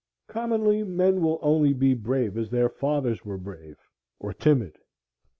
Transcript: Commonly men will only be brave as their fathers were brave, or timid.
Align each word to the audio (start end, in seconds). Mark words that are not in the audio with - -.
Commonly 0.25 0.81
men 0.83 1.21
will 1.21 1.37
only 1.43 1.73
be 1.73 1.93
brave 1.93 2.35
as 2.35 2.49
their 2.49 2.69
fathers 2.69 3.23
were 3.23 3.37
brave, 3.37 3.77
or 4.17 4.33
timid. 4.33 4.79